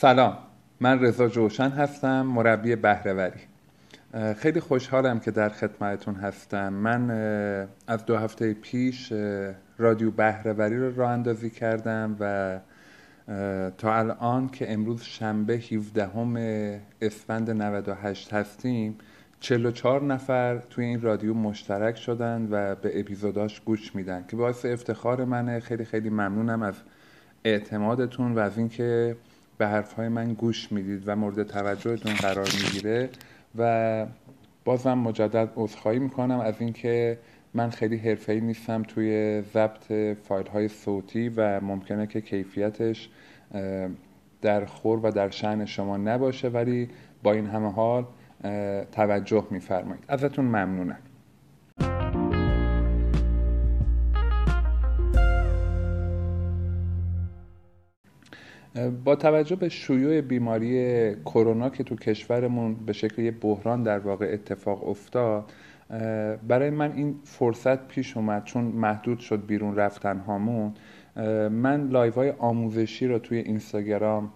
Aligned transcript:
سلام. 0.00 0.38
من 0.80 1.00
رضا 1.00 1.28
جوشن 1.28 1.68
هستم 1.68 2.22
مربی 2.22 2.76
بهرهوری. 2.76 3.40
خیلی 4.36 4.60
خوشحالم 4.60 5.20
که 5.20 5.30
در 5.30 5.48
خدمتتون 5.48 6.14
هستم. 6.14 6.72
من 6.72 7.10
از 7.86 8.06
دو 8.06 8.16
هفته 8.16 8.54
پیش 8.54 9.12
رادیو 9.78 10.10
بهرهوری 10.10 10.78
رو 10.78 10.96
راه 10.96 11.10
اندازی 11.10 11.50
کردم 11.50 12.16
و 12.20 12.58
تا 13.78 13.94
الان 13.94 14.48
که 14.48 14.72
امروز 14.72 15.02
شنبه 15.02 15.54
17 15.54 16.80
اسفند 17.02 17.50
98 17.50 18.32
هستیم 18.32 18.98
44 19.40 20.02
نفر 20.02 20.58
توی 20.58 20.84
این 20.84 21.00
رادیو 21.00 21.34
مشترک 21.34 21.96
شدن 21.96 22.48
و 22.50 22.74
به 22.74 23.00
اپیزوداش 23.00 23.60
گوش 23.60 23.94
میدن 23.94 24.24
که 24.28 24.36
باعث 24.36 24.64
افتخار 24.64 25.24
منه. 25.24 25.60
خیلی 25.60 25.84
خیلی 25.84 26.10
ممنونم 26.10 26.62
از 26.62 26.74
اعتمادتون 27.44 28.34
و 28.34 28.38
از 28.38 28.58
اینکه 28.58 29.16
به 29.58 29.66
حرفهای 29.66 30.08
من 30.08 30.32
گوش 30.32 30.72
می‌دید 30.72 31.02
و 31.06 31.16
مورد 31.16 31.42
توجهتون 31.42 32.14
قرار 32.14 32.48
می‌گیره 32.64 33.08
و 33.58 34.06
بازم 34.64 34.98
مجدد 34.98 35.52
عذرخواهی 35.56 35.98
می‌کنم 35.98 36.40
از 36.40 36.54
اینکه 36.58 37.18
من 37.54 37.70
خیلی 37.70 37.96
حرفه‌ای 37.96 38.40
نیستم 38.40 38.82
توی 38.82 39.42
ضبط 39.42 39.92
فایل 40.22 40.46
های 40.46 40.68
صوتی 40.68 41.28
و 41.28 41.60
ممکنه 41.60 42.06
که 42.06 42.20
کیفیتش 42.20 43.10
در 44.42 44.64
خور 44.64 45.06
و 45.06 45.10
در 45.10 45.30
شعن 45.30 45.64
شما 45.64 45.96
نباشه 45.96 46.48
ولی 46.48 46.88
با 47.22 47.32
این 47.32 47.46
همه 47.46 47.72
حال 47.72 48.06
توجه 48.92 49.46
میفرمایید. 49.50 50.04
ازتون 50.08 50.44
ممنونم. 50.44 50.98
با 59.04 59.16
توجه 59.16 59.56
به 59.56 59.68
شیوع 59.68 60.20
بیماری 60.20 61.14
کرونا 61.14 61.70
که 61.70 61.84
تو 61.84 61.96
کشورمون 61.96 62.74
به 62.74 62.92
شکل 62.92 63.22
یه 63.22 63.30
بحران 63.30 63.82
در 63.82 63.98
واقع 63.98 64.30
اتفاق 64.32 64.88
افتاد 64.88 65.52
برای 66.48 66.70
من 66.70 66.92
این 66.92 67.14
فرصت 67.24 67.88
پیش 67.88 68.16
اومد 68.16 68.44
چون 68.44 68.64
محدود 68.64 69.18
شد 69.18 69.46
بیرون 69.46 69.76
رفتن 69.76 70.18
هامون. 70.18 70.74
من 71.50 71.88
live 71.88 72.12
های 72.12 72.30
آموزشی 72.30 73.06
رو 73.06 73.18
توی 73.18 73.38
اینستاگرام 73.38 74.30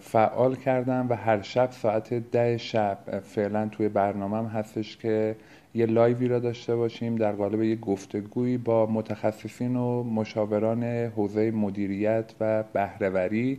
فعال 0.00 0.54
کردم 0.56 1.06
و 1.10 1.14
هر 1.14 1.42
شب 1.42 1.70
ساعت 1.70 2.14
ده 2.14 2.56
شب 2.56 2.98
فعلا 3.20 3.68
توی 3.68 3.88
برنامهم 3.88 4.46
هستش 4.46 4.96
که 4.96 5.36
یه 5.74 5.86
live 5.86 6.20
ی 6.20 6.28
را 6.28 6.38
داشته 6.38 6.76
باشیم. 6.76 7.16
در 7.16 7.32
قالب 7.32 7.62
یه 7.62 7.76
گفتگویی 7.76 8.58
با 8.58 8.86
متخصصین 8.86 9.76
و 9.76 10.02
مشاوران 10.02 10.84
حوزه 10.84 11.50
مدیریت 11.50 12.32
و 12.40 12.64
بهرهوری 12.72 13.58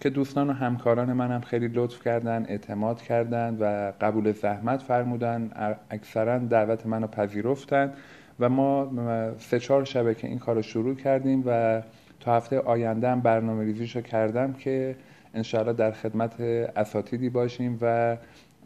که 0.00 0.10
دوستان 0.10 0.50
و 0.50 0.52
همکاران 0.52 1.12
من 1.12 1.30
هم 1.30 1.40
خیلی 1.40 1.68
لطف 1.68 2.04
کردن 2.04 2.46
اعتماد 2.48 3.02
کردن 3.02 3.56
و 3.60 3.92
قبول 4.00 4.32
زحمت 4.32 4.82
فرمودن. 4.82 5.50
اکثرا 5.90 6.38
دعوت 6.38 6.86
منو 6.86 7.06
پذیرفتن 7.06 7.92
و 8.40 8.48
ما 8.48 8.90
سه 9.38 9.58
چهار 9.58 9.84
شبه 9.84 10.14
که 10.14 10.28
این 10.28 10.38
کار 10.38 10.54
رو 10.54 10.62
شروع 10.62 10.94
کردیم 10.94 11.42
و 11.46 11.82
تا 12.20 12.36
هفته 12.36 12.60
آینده 12.60 13.08
هم 13.08 13.20
برنامه 13.20 13.64
ریزیشو 13.64 14.00
کردم 14.00 14.52
که 14.52 14.96
انشاءالله 15.34 15.72
در 15.72 15.90
خدمت 15.90 16.40
اساتیدی 16.40 17.28
باشیم 17.28 17.78
و 17.80 18.16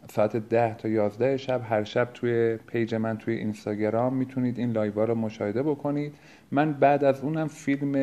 ساعت 0.09 0.37
ده 0.37 0.73
تا 0.73 0.87
یازده 0.87 1.37
شب 1.37 1.61
هر 1.63 1.83
شب 1.83 2.09
توی 2.13 2.57
page 2.57 2.95
من 2.95 3.17
توی 3.17 3.33
اینستاگرام 3.33 4.13
می‌تونید 4.13 4.59
این 4.59 4.71
live 4.71 4.99
رو 4.99 5.15
مشاهده 5.15 5.63
بکنید. 5.63 6.15
من 6.51 6.73
بعد 6.73 7.03
از 7.03 7.21
اونم 7.21 7.47
فیلم 7.47 7.95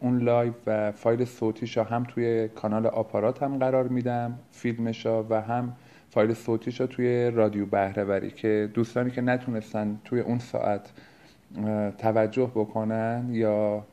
اون 0.00 0.18
live 0.18 0.52
و 0.66 0.92
فایل 0.92 1.24
صوتیشا 1.24 1.84
هم 1.84 2.04
توی 2.04 2.48
کانال 2.48 2.86
آپارات 2.86 3.42
هم 3.42 3.58
قرار 3.58 3.88
میدم 3.88 4.38
فیلمشا 4.52 5.22
و 5.22 5.34
هم 5.34 5.72
فایل 6.10 6.34
صوتیشا 6.34 6.86
توی 6.86 7.30
رادیو 7.30 7.66
بهرهوری 7.66 8.30
که 8.30 8.70
دوستانی 8.74 9.10
که 9.10 9.20
نتونستن 9.20 10.00
توی 10.04 10.20
اون 10.20 10.38
ساعت 10.38 10.90
توجه 11.98 12.50
بکنن 12.54 13.28
یا 13.30 13.84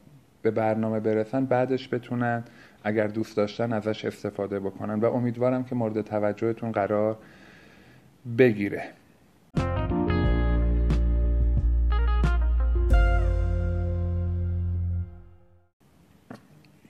به 0.42 0.52
برنامه 0.52 1.00
برسن 1.00 1.46
بعدش 1.46 1.94
بتونن. 1.94 2.44
اگر 2.84 3.08
دوست 3.08 3.38
داشتن 3.38 3.74
ازش 3.74 4.06
استفاده 4.06 4.60
بکنن 4.60 5.00
و 5.00 5.06
امیدوارم 5.06 5.64
که 5.64 5.76
مورد 5.76 6.02
توجهتون 6.02 6.72
قرار 6.72 7.18
بگیره. 8.38 8.84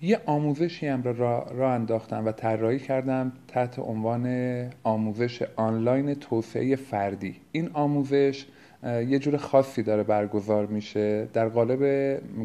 یه 0.04 0.20
آموزشی 0.26 0.88
هم 0.88 1.04
راه 1.04 1.44
را 1.44 1.74
انداختم 1.74 2.26
و 2.26 2.32
طراحی 2.32 2.80
کردم 2.80 3.32
تحت 3.48 3.80
عنوان 3.80 4.26
آموزش 4.84 5.44
آنلاین 5.56 6.14
توسعه 6.14 6.76
فردی. 6.76 7.36
این 7.52 7.70
آموزش 7.74 8.46
یه 8.84 9.20
جور 9.20 9.38
خاصی 9.38 9.84
داره 9.84 10.04
برگزار 10.04 10.66
میشه. 10.66 11.28
در 11.34 11.50
قالب 11.50 11.82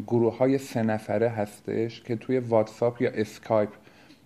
گروه 0.07 0.37
های 0.37 0.57
سه 0.57 0.83
نفره 0.83 1.29
هستش 1.29 2.01
که 2.01 2.15
توی 2.15 2.39
واتساپ 2.39 3.01
یا 3.01 3.09
اسکایپ 3.09 3.69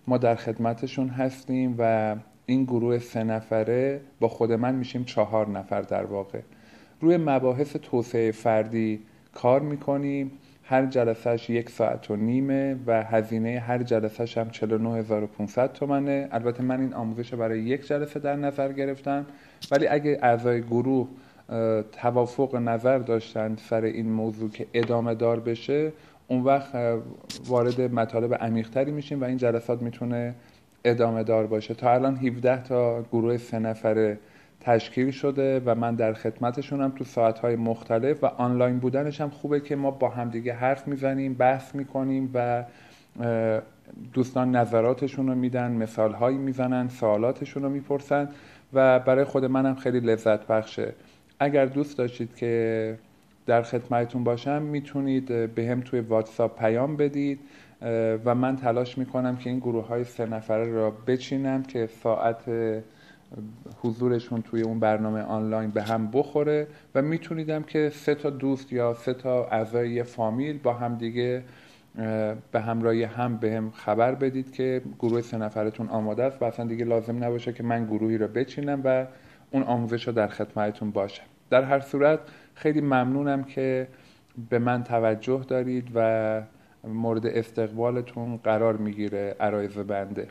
ما 0.06 0.18
در 0.18 0.34
خدمتشون 0.34 1.08
هستیم 1.08 1.74
و 1.78 2.16
این 2.46 2.64
گروه 2.64 2.98
سه 2.98 3.24
نفره 3.24 4.00
با 4.20 4.28
خود 4.28 4.52
من 4.52 4.74
میشیم 4.74 5.04
چهار 5.04 5.48
نفر 5.48 5.82
در 5.82 6.04
واقع. 6.04 6.40
روی 7.00 7.16
مباحث 7.16 7.76
توسعه 7.76 8.32
فردی 8.32 9.00
کار 9.34 9.60
می‌کنیم. 9.60 10.30
هر 10.64 10.86
جلسهش 10.86 11.50
یک 11.50 11.70
ساعت 11.70 12.10
و 12.10 12.16
نیمه 12.16 12.76
و 12.86 13.02
هزینه 13.02 13.58
هر 13.66 13.82
جلسهش 13.82 14.38
هم 14.38 14.50
49500 14.50 15.72
تومنه. 15.72 16.28
البته 16.32 16.62
من 16.62 16.80
این 16.80 16.94
آموزش 16.94 17.34
برای 17.34 17.60
یک 17.60 17.86
جلسه 17.86 18.20
در 18.20 18.36
نظر 18.36 18.72
گرفتم. 18.72 19.26
ولی 19.70 19.86
اگه 19.86 20.18
اعضای 20.22 20.62
گروه 20.62 21.08
توافق 21.92 22.56
نظر 22.56 22.98
داشتن 22.98 23.56
سر 23.56 23.82
این 23.84 24.12
موضوع 24.12 24.50
که 24.50 24.66
ادامه 24.74 25.14
دار 25.14 25.40
بشه 25.40 25.92
اون 26.28 26.42
وقت 26.42 26.74
وارد 27.46 27.80
مطالب 27.80 28.34
عمیقتری 28.34 28.92
میشیم 28.92 29.20
و 29.20 29.24
این 29.24 29.36
جلسات 29.36 29.82
می‌تونه 29.82 30.34
ادامه 30.84 31.22
دار 31.22 31.46
باشه. 31.46 31.74
تا 31.74 31.92
الان 31.92 32.16
17 32.16 32.62
تا 32.62 33.02
گروه 33.02 33.36
سه 33.36 33.58
نفره 33.58 34.18
تشکیل 34.60 35.10
شده 35.10 35.62
و 35.66 35.74
من 35.74 35.94
در 35.94 36.12
خدمتشونم 36.12 36.92
تو 36.96 37.04
ساعتهای 37.04 37.56
مختلف 37.56 38.24
و 38.24 38.26
آنلاین 38.26 38.78
بودنش 38.78 39.20
هم 39.20 39.30
خوبه 39.30 39.60
که 39.60 39.76
ما 39.76 39.90
با 39.90 40.08
همدیگه 40.08 40.52
حرف 40.52 40.88
می‌زنیم 40.88 41.34
بحث 41.34 41.74
می‌کنیم 41.74 42.30
و 42.34 42.64
دوستان 44.12 44.56
نظراتشون 44.56 45.28
رو 45.28 45.34
میدن 45.34 45.72
مثالهایی 45.72 46.38
می‌زنن 46.38 46.88
سوالاتشون 46.88 47.62
رو 47.62 47.68
می‌پرسن 47.68 48.28
و 48.72 48.98
برای 48.98 49.24
خود 49.24 49.44
منم 49.44 49.74
خیلی 49.74 50.00
لذت 50.00 50.46
بخشه. 50.46 50.94
اگر 51.42 51.66
دوست 51.66 51.98
داشتید 51.98 52.36
که 52.36 52.98
در 53.46 53.62
خدمتتون 53.62 54.24
باشم 54.24 54.62
می‌تونید 54.62 55.54
به 55.54 55.66
هم 55.66 55.80
توی 55.80 56.00
واتساپ 56.00 56.58
پیام 56.58 56.96
بدید 56.96 57.40
و 58.24 58.34
من 58.34 58.56
تلاش 58.56 58.98
می‌کنم 58.98 59.36
که 59.36 59.50
این 59.50 59.58
گروه 59.58 59.86
های 59.86 60.04
سه 60.04 60.26
نفره 60.26 60.72
را 60.72 60.90
بچینم 60.90 61.62
که 61.62 61.88
ساعت 62.02 62.44
حضورشون 63.82 64.42
توی 64.42 64.62
اون 64.62 64.80
برنامه 64.80 65.20
آنلاین 65.22 65.70
به 65.70 65.82
هم 65.82 66.10
بخوره 66.10 66.66
و 66.94 67.02
میتونیدم 67.02 67.62
که 67.62 67.90
سه 67.94 68.14
تا 68.14 68.30
دوست 68.30 68.72
یا 68.72 68.94
سه 68.94 69.14
تا 69.14 69.44
اعضای 69.44 70.02
فامیل 70.02 70.58
با 70.58 70.72
هم 70.72 70.94
دیگه 70.94 71.42
به 72.52 72.60
همراهی 72.60 73.04
هم 73.04 73.36
به 73.36 73.52
هم 73.52 73.70
خبر 73.70 74.14
بدید 74.14 74.52
که 74.52 74.82
گروه 74.98 75.20
سه 75.20 75.38
نفرتون 75.38 75.88
آماده 75.88 76.24
است 76.24 76.42
و 76.42 76.44
اصلا 76.44 76.66
دیگه 76.66 76.84
لازم 76.84 77.24
نباشه 77.24 77.52
که 77.52 77.62
من 77.62 77.86
گروهی 77.86 78.18
رو 78.18 78.28
بچینم 78.28 78.80
و 78.84 79.06
اون 79.52 79.62
آموزش 79.62 80.06
رو 80.06 80.12
در 80.12 80.28
خدمتتون 80.28 80.90
باشم 80.90 81.24
در 81.50 81.62
هر 81.62 81.80
صورت 81.80 82.20
خیلی 82.54 82.80
ممنونم 82.80 83.44
که 83.44 83.88
به 84.50 84.58
من 84.58 84.84
توجه 84.84 85.44
دارید 85.48 85.88
و 85.94 86.42
مورد 86.84 87.26
استقبالتون 87.26 88.36
قرار 88.36 88.76
می‌گیره 88.76 89.36
عرایز 89.40 89.72
بنده. 89.72 90.28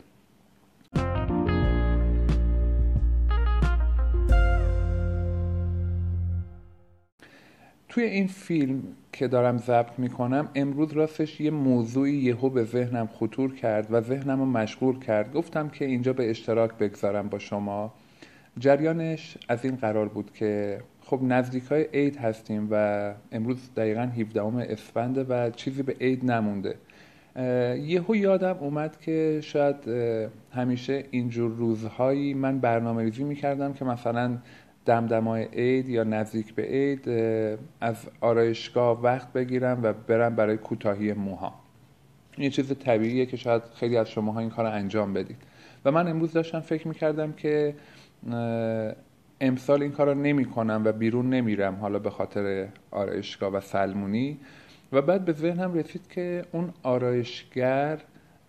توی 7.89 8.03
این 8.03 8.27
فیلم 8.27 8.83
که 9.13 9.27
دارم 9.27 9.57
ضبط 9.57 9.99
می‌کنم 9.99 10.49
امروز 10.55 10.93
راستش 10.93 11.41
یه 11.41 11.51
موضوعی 11.51 12.13
یهو 12.13 12.49
به 12.49 12.63
ذهنم 12.63 13.07
خطور 13.07 13.55
کرد 13.55 13.87
و 13.93 14.01
ذهنم 14.01 14.39
رو 14.39 14.45
مشغول 14.45 14.99
کرد. 14.99 15.33
گفتم 15.33 15.69
که 15.69 15.85
اینجا 15.85 16.13
به 16.13 16.29
اشتراک 16.29 16.73
بگذارم 16.73 17.29
با 17.29 17.39
شما. 17.39 17.93
جریانش 18.59 19.37
از 19.49 19.65
این 19.65 19.75
قرار 19.75 20.07
بود 20.07 20.33
که 20.33 20.81
خب 21.01 21.19
نزدیک 21.23 21.63
های 21.63 21.87
عید 21.93 22.17
هستیم 22.17 22.67
و 22.71 23.13
امروز 23.31 23.69
دقیقا 23.75 24.01
17 24.01 24.41
اسفنده 24.43 25.23
و 25.23 25.49
چیزی 25.49 25.83
به 25.83 25.95
عید 26.01 26.31
نمونده. 26.31 26.75
یهو 27.85 28.15
یادم 28.15 28.57
اومد 28.59 28.97
که 28.99 29.39
شاید 29.43 29.75
همیشه 30.53 31.03
اینجور 31.11 31.51
روزهایی 31.51 32.33
من 32.33 32.59
برنامه 32.59 33.03
ریزی 33.03 33.23
می‌کردم 33.23 33.73
که 33.73 33.85
مثلا 33.85 34.37
دمدمای 34.85 35.43
عید 35.53 35.89
یا 35.89 36.03
نزدیک 36.03 36.55
به 36.55 36.63
عید 36.63 37.09
از 37.81 37.95
آرایشگاه 38.21 39.01
وقت 39.01 39.33
بگیرم 39.33 39.79
و 39.83 39.93
برم 39.93 40.35
برای 40.35 40.57
کوتاهی 40.57 41.13
موها. 41.13 41.53
یه 42.37 42.49
چیز 42.49 42.73
طبیعیه 42.79 43.25
که 43.25 43.37
شاید 43.37 43.63
خیلی 43.75 43.97
از 43.97 44.09
شماها 44.09 44.39
این 44.39 44.49
کار 44.49 44.65
انجام 44.65 45.13
بدید. 45.13 45.37
و 45.85 45.91
من 45.91 46.07
امروز 46.07 46.33
داشتم 46.33 46.59
فکر 46.59 46.87
می‌کردم 46.87 47.33
که 47.33 47.75
امسال 49.41 49.81
این 49.81 49.91
کار 49.91 50.07
رو 50.07 50.13
نمی 50.13 50.45
کنم 50.45 50.81
و 50.85 50.91
بیرون 50.91 51.29
نمیرم 51.29 51.75
حالا 51.75 51.99
به 51.99 52.09
خاطر 52.09 52.67
آرایشگاه 52.91 53.53
و 53.53 53.59
سلمونی. 53.59 54.39
و 54.91 55.01
بعد 55.01 55.25
به 55.25 55.33
ذهنم 55.33 55.73
رسید 55.73 56.01
که 56.09 56.45
اون 56.51 56.73
آرایشگر 56.83 57.97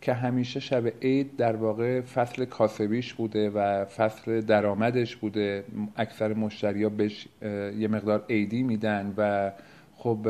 که 0.00 0.12
همیشه 0.12 0.60
شب 0.60 0.86
عید 1.02 1.36
در 1.36 1.56
واقع 1.56 2.00
فصل 2.00 2.44
کاسبیش 2.44 3.14
بوده 3.14 3.50
و 3.50 3.84
فصل 3.84 4.40
درآمدش 4.40 5.16
بوده 5.16 5.64
اکثر 5.96 6.34
مشتریا 6.34 6.88
بهش 6.88 7.28
یه 7.78 7.88
مقدار 7.88 8.24
عیدی 8.30 8.62
میدن 8.62 9.14
و 9.16 9.52
خب 9.96 10.26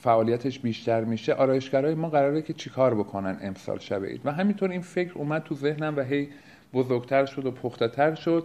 فعالیتش 0.00 0.58
بیشتر 0.58 1.04
میشه 1.04 1.34
آرایشگرای 1.34 1.94
ما 1.94 2.08
قراره 2.08 2.42
که 2.42 2.52
چیکار 2.52 2.94
بکنن 2.94 3.38
امسال 3.42 3.78
شب 3.78 4.04
عید. 4.04 4.20
و 4.24 4.32
همینطور 4.32 4.70
این 4.70 4.80
فکر 4.80 5.12
اومد 5.14 5.42
تو 5.42 5.54
ذهنم 5.54 5.96
و 5.96 6.00
هی 6.00 6.28
بزرگتر 6.74 7.26
شد 7.26 7.46
و 7.46 7.50
پخته 7.50 7.88
تر 7.88 8.14
شد 8.14 8.44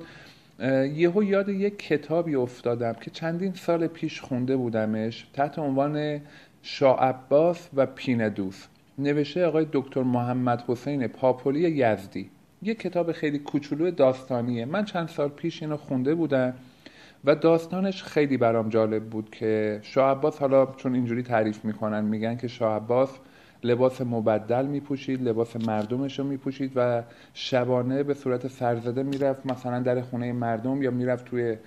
یهو 0.93 1.23
یاد 1.23 1.49
یک 1.49 1.79
کتابی 1.79 2.35
افتادم 2.35 2.93
که 2.93 3.11
چندین 3.11 3.53
سال 3.53 3.87
پیش 3.87 4.21
خونده 4.21 4.57
بودمش 4.57 5.27
تحت 5.33 5.59
عنوان 5.59 6.21
شاه 6.61 6.99
عباس 6.99 7.69
و 7.73 7.85
پیندوس 7.85 8.67
نوشته 8.97 9.45
آقای 9.45 9.67
دکتر 9.71 10.03
محمد 10.03 10.63
حسین 10.67 11.07
پاپولی 11.07 11.59
یزدی. 11.59 12.29
یه 12.61 12.75
کتاب 12.75 13.11
خیلی 13.11 13.39
کوچولو 13.39 13.91
داستانیه. 13.91 14.65
من 14.65 14.85
چند 14.85 15.07
سال 15.07 15.29
پیش 15.29 15.63
اینو 15.63 15.77
خونده 15.77 16.15
بودم 16.15 16.53
و 17.25 17.35
داستانش 17.35 18.03
خیلی 18.03 18.37
برام 18.37 18.69
جالب 18.69 19.03
بود 19.03 19.29
که 19.31 19.79
شاه 19.81 20.11
عباس 20.11 20.39
حالا 20.39 20.65
چون 20.65 20.95
اینجوری 20.95 21.23
تعریف 21.23 21.65
می‌کنن 21.65 22.03
میگن 22.03 22.37
که 22.37 22.47
شاه 22.47 22.75
عباس 22.75 23.09
لباس 23.63 24.01
مبدل 24.01 24.65
میپوشید 24.65 25.21
لباس 25.21 25.56
مردمش 25.56 26.19
رو 26.19 26.25
میپوشید 26.25 26.71
و 26.75 27.04
شبانه 27.33 28.04
به 28.04 28.13
صورت 28.13 28.48
سرزده 28.48 29.04
می‌رفت 29.04 29.45
مثلا 29.45 29.80
در 29.80 30.01
خونه 30.01 30.33
مردم 30.33 30.81
یا 30.81 30.92
می‌رفت 30.92 31.25
توی 31.25 31.57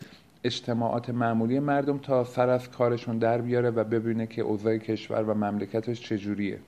اجتماعات 0.44 1.10
معمولی 1.10 1.58
مردم 1.58 1.98
تا 1.98 2.25
سر 2.25 2.48
از 2.48 2.70
کارشون 2.70 3.19
در 3.19 3.40
بیاره 3.40 3.70
و 3.70 3.84
ببینه 3.84 4.26
که 4.26 4.43
اوضاع 4.43 4.78
کشور 4.78 5.22
و 5.22 5.34
مملکتش 5.34 6.00
چجوریه. 6.00 6.58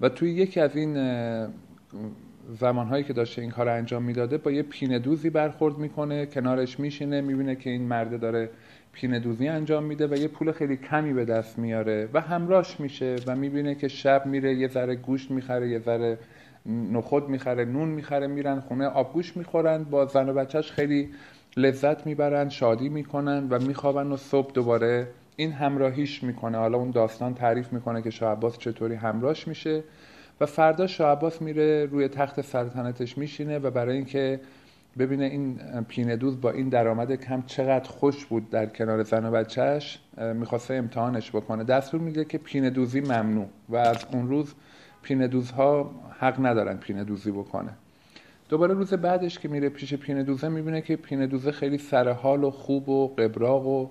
و 0.00 0.08
توی 0.08 0.30
یکی 0.30 0.60
از 0.60 0.76
این 0.76 0.96
زمانهایی 2.60 3.04
که 3.04 3.12
داشته 3.12 3.42
این 3.42 3.50
کار 3.50 3.68
انجام 3.68 4.02
می‌داده 4.02 4.38
با 4.38 4.50
یه 4.50 4.62
پینه 4.62 4.98
دوزی 4.98 5.30
برخورد 5.30 5.78
می‌کنه 5.78 6.26
کنارش 6.26 6.80
میشینه 6.80 7.20
می‌بینه 7.20 7.56
که 7.56 7.70
این 7.70 7.82
مرده 7.82 8.18
داره 8.18 8.50
پینه 8.92 9.18
دوزی 9.18 9.48
انجام 9.48 9.84
میده 9.84 10.06
و 10.06 10.14
یه 10.14 10.28
پول 10.28 10.52
خیلی 10.52 10.76
کمی 10.76 11.12
به 11.12 11.24
دست 11.24 11.58
میاره 11.58 12.08
و 12.12 12.20
همراش 12.20 12.80
میشه 12.80 13.16
و 13.26 13.36
می‌بینه 13.36 13.74
که 13.74 13.88
شب 13.88 14.26
میره 14.26 14.54
یه 14.54 14.68
ذره 14.68 14.94
گوشت 14.94 15.30
می‌خره 15.30 15.68
یه 15.68 15.78
ذره 15.78 16.18
نخود 16.66 17.28
می‌خره 17.28 17.64
نون 17.64 17.88
می‌خره 17.88 18.26
میرن 18.26 18.60
خونه 18.60 18.86
آبگوش 18.86 19.36
می‌خورن 19.36 19.84
با 19.84 20.06
زن 20.06 20.28
و 20.28 20.32
بچهش 20.32 20.72
خیلی 20.72 21.10
لذت 21.56 22.06
می‌برن 22.06 22.48
شادی 22.48 22.88
می‌کنن 22.88 23.46
و 23.50 23.58
میخوابن 23.58 24.06
و 24.06 24.16
صبح 24.16 24.52
دوباره 24.52 25.08
این 25.36 25.52
همراهیش 25.52 26.22
می‌کنه. 26.22 26.58
حالا 26.58 26.78
اون 26.78 26.90
داستان 26.90 27.34
تعریف 27.34 27.72
می‌کنه 27.72 28.02
که 28.02 28.10
شاه 28.10 28.32
عباس 28.32 28.58
چطوری 28.58 28.94
همراهش 28.94 29.48
میشه. 29.48 29.84
و 30.40 30.46
فردا 30.46 30.86
شاه 30.86 31.12
عباس 31.12 31.42
میره 31.42 31.86
روی 31.86 32.08
تخت 32.08 32.40
سلطنتش 32.40 33.18
میشینه 33.18 33.58
و 33.58 33.70
برای 33.70 33.96
اینکه 33.96 34.40
ببینه 34.98 35.24
این 35.24 35.58
پیندوز 35.88 36.40
با 36.40 36.50
این 36.50 36.68
درآمد 36.68 37.14
کم 37.14 37.42
چقدر 37.46 37.88
خوش 37.88 38.26
بود 38.26 38.50
در 38.50 38.66
کنار 38.66 39.02
زن 39.02 39.24
و 39.24 39.30
بچهش 39.30 39.98
می‌خواسته 40.34 40.74
امتحانش 40.74 41.30
بکنه. 41.30 41.64
دستور 41.64 42.00
میده 42.00 42.24
که 42.24 42.38
پیندوزی 42.38 43.00
ممنوع 43.00 43.46
و 43.68 43.76
از 43.76 44.04
اون 44.12 44.28
روز 44.28 44.54
پیندوزها 45.02 45.90
حق 46.18 46.46
ندارن 46.46 46.76
پیندوزی 46.76 47.30
بکنه. 47.30 47.70
دوباره 48.48 48.74
روز 48.74 48.94
بعدش 48.94 49.38
که 49.38 49.48
میره 49.48 49.68
پیش 49.68 49.94
پیندوزه 49.94 50.48
می‌بینه 50.48 50.80
که 50.80 50.96
پیندوزه 50.96 51.52
خیلی 51.52 51.78
سرحال 51.78 52.44
و 52.44 52.50
خوب 52.50 52.88
و 52.88 53.08
قبراق 53.08 53.66
و 53.66 53.88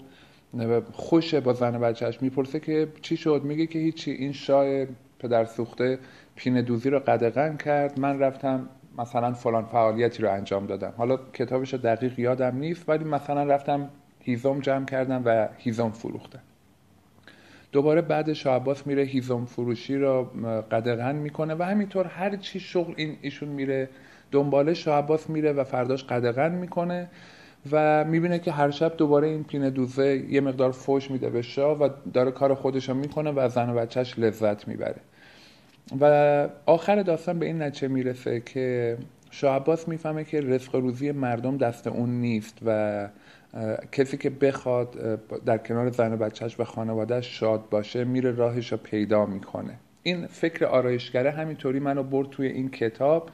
خوشه 0.91 1.39
با 1.39 1.53
زن 1.53 1.75
و 1.75 1.79
بچهش 1.79 2.21
می‌پرسه 2.21 2.59
که 2.59 2.87
چی 3.01 3.17
شد؟ 3.17 3.41
میگه 3.43 3.67
که 3.67 3.79
هیچی. 3.79 4.11
این 4.11 4.31
شاه 4.31 4.85
پدر 5.19 5.45
سوخته 5.45 5.99
پیندوزی 6.35 6.89
رو 6.89 6.99
قدغن 6.99 7.57
کرد. 7.57 7.99
من 7.99 8.19
رفتم 8.19 8.69
مثلا 8.97 9.33
فلان 9.33 9.65
فعالیتی 9.65 10.23
رو 10.23 10.31
انجام 10.31 10.65
دادم. 10.65 10.93
حالا 10.97 11.17
کتابش 11.33 11.73
رو 11.73 11.79
دقیق 11.79 12.19
یادم 12.19 12.55
نیست 12.55 12.89
ولی 12.89 13.03
مثلا 13.03 13.43
رفتم 13.43 13.89
هیزم 14.19 14.59
جمع 14.59 14.85
کردم 14.85 15.21
و 15.25 15.47
هیزم 15.57 15.89
فروختم. 15.89 16.39
دوباره 17.71 18.01
بعد 18.01 18.29
عباس 18.47 18.87
میره 18.87 19.03
هیزم 19.03 19.45
فروشی 19.45 19.97
رو 19.97 20.23
قدغن 20.71 21.15
می‌کنه 21.15 21.55
و 21.55 21.63
همینطور 21.63 22.05
هر 22.05 22.35
چی 22.35 22.59
شغل 22.59 22.93
این 22.97 23.17
ایشون 23.21 23.49
میره 23.49 23.89
دنباله 24.31 24.75
عباس 24.87 25.29
میره 25.29 25.53
و 25.53 25.63
فرداش 25.63 26.03
قدغن 26.03 26.51
می‌کنه 26.51 27.09
و 27.71 28.03
می‌بینه 28.03 28.39
که 28.39 28.51
هر 28.51 28.71
شب 28.71 28.97
دوباره 28.97 29.27
این 29.27 29.43
پینه 29.43 29.69
دوزه 29.69 30.25
یه 30.29 30.41
مقدار 30.41 30.71
فوش 30.71 31.11
میده 31.11 31.29
به 31.29 31.41
شاه 31.41 31.77
و 31.77 31.89
داره 32.13 32.31
کار 32.31 32.53
خودش 32.53 32.89
رو 32.89 32.95
می‌کنه 32.95 33.31
و 33.31 33.49
زن 33.49 33.69
و 33.69 33.73
بچهش 33.73 34.19
لذت 34.19 34.67
می‌بره. 34.67 35.01
و 35.99 36.47
آخر 36.65 37.01
داستان 37.01 37.39
به 37.39 37.45
این 37.45 37.61
نچه 37.61 37.87
می‌رسه 37.87 38.39
که 38.39 38.97
شاه 39.31 39.55
عباس 39.55 39.87
می‌فهمه 39.87 40.23
که 40.23 40.41
رزق 40.41 40.75
روزی 40.75 41.11
مردم 41.11 41.57
دست 41.57 41.87
اون 41.87 42.09
نیست 42.09 42.57
و 42.65 43.07
کسی 43.91 44.17
که 44.17 44.29
بخواد 44.29 45.19
در 45.45 45.57
کنار 45.57 45.89
زن 45.89 46.13
و 46.13 46.17
بچهش 46.17 46.59
و 46.59 46.63
خانوادهش 46.63 47.39
شاد 47.39 47.69
باشه 47.69 48.03
میره 48.03 48.31
راهش 48.31 48.71
رو 48.71 48.77
پیدا 48.77 49.25
می‌کنه. 49.25 49.73
این 50.03 50.27
فکر 50.27 50.65
آرایشگره 50.65 51.31
همینطوری 51.31 51.79
منو 51.79 52.03
برد 52.03 52.29
توی 52.29 52.47
این 52.47 52.69
کتاب. 52.69 53.29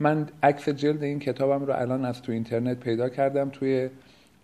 من 0.00 0.26
عکس 0.42 0.68
جلد 0.68 1.02
این 1.02 1.18
کتابم 1.18 1.64
رو 1.64 1.72
الان 1.72 2.04
از 2.04 2.22
تو 2.22 2.32
اینترنت 2.32 2.80
پیدا 2.80 3.08
کردم 3.08 3.48
توی 3.48 3.90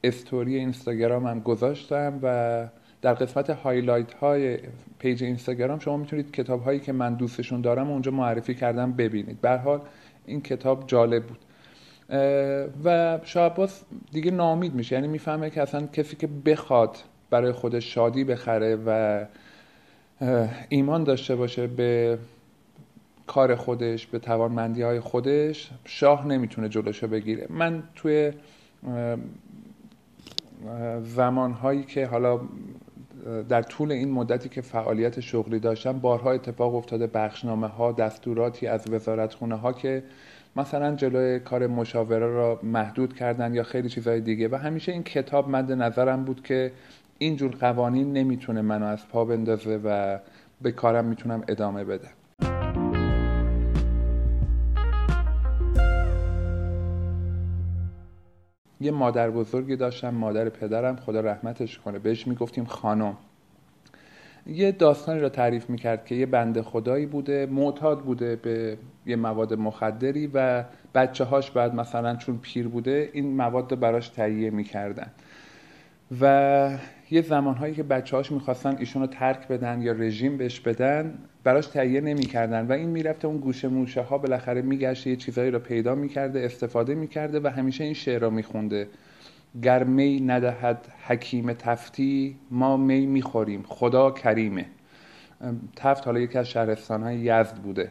استوری 0.05 0.57
اینستاگرامم 0.57 1.41
گذاشتم 1.41 2.19
و 2.23 2.69
در 3.03 3.15
قسمت 3.15 3.51
highlight 3.51 4.15
های 4.15 4.59
page 4.99 5.25
اینستاگرام 5.25 5.79
شما 5.79 5.97
می‌تونید 5.97 6.33
کتاب 6.33 6.63
هایی 6.63 6.81
که 6.81 6.93
من 6.93 7.15
دوستشون 7.15 7.61
دارم 7.61 7.91
اونجا 7.91 8.11
معرفی 8.11 8.55
کردم 8.55 8.93
ببینید. 8.93 9.41
به 9.41 9.57
حال 9.57 9.81
این 10.27 10.41
کتاب 10.41 10.85
جالب 10.87 11.25
بود. 11.27 11.39
و 12.85 13.19
شاه 13.23 13.53
عباس 13.53 13.83
دیگه 14.13 14.31
نامید 14.31 14.75
میشه. 14.75 14.95
یعنی 14.95 15.09
می‌فهمه 15.09 15.51
که 15.51 15.63
اصلا 15.63 15.87
کسی 15.87 16.17
که 16.17 16.27
بخواد 16.27 16.97
برای 17.31 17.53
خودش 17.53 17.95
شادی 17.95 18.25
بخره 18.25 18.79
و 18.87 19.25
ایمان 20.69 21.05
داشته 21.05 21.37
باشه 21.37 21.67
به 21.67 22.19
کار 23.27 23.55
خودش 23.55 24.07
به 24.07 24.19
توانمندی 24.19 24.83
های 24.83 25.01
خودش 25.01 25.71
شاه 25.85 26.27
نمی‌تونه 26.27 26.69
جلوشو 26.69 27.09
بگیره. 27.09 27.47
من 27.51 27.83
توی 27.95 28.33
زمان 31.03 31.53
هایی 31.53 31.83
که 31.83 32.07
حالا 32.07 32.41
در 33.49 33.63
طول 33.63 33.93
این 33.93 34.11
مدتی 34.11 34.49
که 34.49 34.61
فعالیت 34.61 35.21
شغلی 35.21 35.59
داشتم 35.59 35.99
بارها 35.99 36.33
اتفاق 36.33 36.75
افتاده 36.75 37.07
بخشنامه 37.07 37.67
ها 37.67 37.93
دستوراتی 37.93 38.67
از 38.67 38.91
وزارت 38.91 39.35
خونه 39.35 39.55
ها 39.55 39.73
که 39.73 40.03
مثلا 40.57 40.97
جلوی 40.97 41.41
کار 41.41 41.67
مشاوره 41.67 42.27
را 42.27 42.61
محدود 42.63 43.15
کردن 43.17 43.55
یا 43.55 43.63
خیلی 43.63 43.89
چیزهای 43.89 44.21
دیگه. 44.21 44.49
و 44.49 44.57
همیشه 44.57 44.93
این 44.93 45.03
کتاب 45.03 45.49
مد 45.49 45.73
نظرم 45.73 46.25
بود 46.25 46.43
که 46.43 46.73
اینجور 47.19 47.51
قوانین 47.51 48.13
نمی‌تونه 48.13 48.63
منو 48.63 48.87
از 48.87 49.09
پا 49.09 49.25
بندازه 49.25 49.81
و 49.85 50.19
به 50.63 50.73
کارم 50.73 51.05
می‌تونم 51.05 51.45
ادامه 51.49 51.85
بدم 51.85 52.18
یه 58.81 58.91
مادر 58.91 59.31
بزرگی 59.31 59.77
داشتم 59.77 60.15
مادر 60.15 60.49
پدرم 60.49 60.97
خدا 60.97 61.21
رحمتش 61.21 61.79
کنه 61.79 61.99
بهش 61.99 62.27
می‌گفتیم 62.27 62.65
خانم. 62.65 63.17
یه 64.47 64.73
داستانی 64.73 65.21
را 65.21 65.29
تعریف 65.29 65.71
می‌کرد 65.71 66.07
که 66.07 66.15
یه 66.15 66.27
بنده 66.27 66.63
خدایی 66.63 67.07
بوده 67.07 67.47
معتاد 67.47 68.01
بوده 68.01 68.37
به 68.37 68.79
یه 69.07 69.17
مواد 69.17 69.55
مخدری 69.55 70.31
و 70.35 70.65
بچه 70.95 71.25
هاش 71.25 71.51
بعد 71.51 71.75
مثلا 71.75 72.17
چون 72.17 72.39
پیر 72.39 72.69
بوده 72.69 73.11
این 73.13 73.37
مواد 73.37 73.81
براش 73.81 74.09
تهیه 74.09 74.51
می‌کردن. 74.51 75.11
و 76.21 76.71
یه 77.11 77.23
زمانهایی 77.23 77.75
که 77.75 77.83
بچه 77.83 78.17
هاش 78.17 78.33
می‌خواستن 78.33 78.77
ایشون 78.79 79.03
رو 79.03 79.09
ترک 79.09 79.49
بدن 79.49 79.83
یا 79.83 79.93
رژیم 79.93 80.37
بهش 80.37 80.61
بدن 80.61 81.19
براش 81.45 81.67
تهیه 81.67 82.01
نمی‌کردن 82.01 82.67
و 82.67 82.73
این 82.73 82.89
می‌رفته 82.89 83.29
اون 83.29 83.37
گوشه 83.37 83.69
موشه 83.69 84.01
ها 84.03 84.19
بالاخره 84.19 84.63
میگشته 84.63 85.11
یه 85.11 85.17
چیزایی 85.17 85.51
رو 85.51 85.59
پیدا 85.59 85.95
می‌کرده 85.95 86.45
استفاده 86.45 86.95
می‌کرده 86.95 87.41
و 87.41 87.47
همیشه 87.47 87.85
این 87.85 87.95
شعر 87.95 88.21
رو 88.21 88.31
میخونده. 88.31 88.89
گر 89.63 89.85
می 89.85 90.21
ندهد 90.21 90.89
حکیم 91.07 91.53
تفتی 91.53 92.37
ما 92.51 92.77
می 92.77 93.07
می‌خوریم. 93.07 93.63
خدا 93.69 94.11
کریمه. 94.11 94.67
تفت 95.77 96.07
حالا 96.07 96.21
یکی 96.21 96.39
از 96.39 96.49
شهرستان 96.49 97.03
های 97.03 97.17
یزد 97.17 97.57
بوده. 97.57 97.91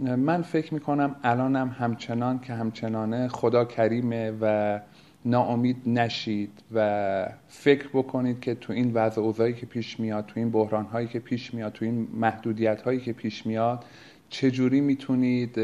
من 0.00 0.42
فکر 0.42 0.74
می‌کنم 0.74 1.16
الانم 1.22 1.76
همچنان 1.78 2.38
که 2.38 2.52
همچنانه 2.52 3.28
خدا 3.28 3.64
کریمه 3.64 4.32
و 4.40 4.80
ناامید 5.24 5.76
نشید 5.86 6.50
و 6.74 7.28
فکر 7.48 7.88
بکنید 7.88 8.40
که 8.40 8.54
تو 8.54 8.72
این 8.72 8.92
وضع 8.94 9.20
اوضاعی 9.20 9.52
که 9.52 9.66
پیش 9.66 10.00
میاد 10.00 10.26
تو 10.26 10.40
این 10.40 10.50
بحران 10.50 10.84
هایی 10.84 11.06
که 11.06 11.18
پیش 11.18 11.54
میاد 11.54 11.72
تو 11.72 11.84
این 11.84 12.08
محدودیت 12.14 12.82
هایی 12.82 13.00
که 13.00 13.12
پیش 13.12 13.46
میاد 13.46 13.84
چجوری 14.28 14.80
می‌تونید 14.80 15.60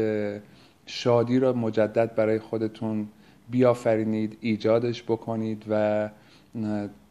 شادی 0.85 1.39
را 1.39 1.53
مجدد 1.53 2.15
برای 2.15 2.39
خودتون 2.39 3.07
بیافرینید 3.49 4.37
ایجادش 4.41 5.03
بکنید 5.03 5.65
و 5.69 6.09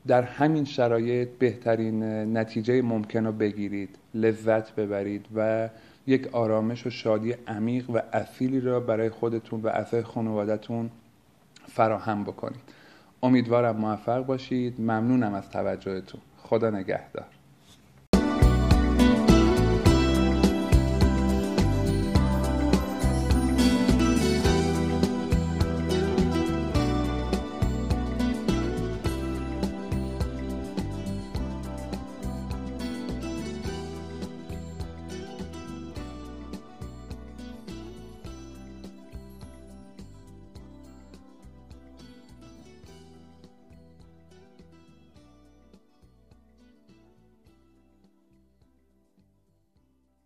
در 0.06 0.22
همین 0.22 0.64
شرایط 0.64 1.28
بهترین 1.38 2.02
نتیجه 2.36 2.82
ممکن 2.82 3.26
رو 3.26 3.32
بگیرید 3.32 3.96
لذت 4.14 4.74
ببرید 4.74 5.26
و 5.36 5.68
یک 6.06 6.28
آرامش 6.34 6.86
و 6.86 6.90
شادی 6.90 7.34
عمیق 7.46 7.90
و 7.90 8.00
اصیلی 8.12 8.60
را 8.60 8.80
برای 8.80 9.10
خودتون 9.10 9.60
و 9.60 9.66
اعضای 9.66 10.02
خانوادتون 10.02 10.90
فراهم 11.74 12.24
بکنید. 12.24 12.60
امیدوارم 13.22 13.76
موفق 13.76 14.26
باشید. 14.26 14.80
ممنونم 14.80 15.34
از 15.34 15.50
توجهتون. 15.50 16.20
خدا 16.38 16.70
نگهدار. 16.70 17.39